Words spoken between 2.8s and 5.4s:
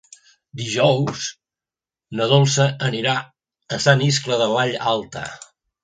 anirà a Sant Iscle de Vallalta.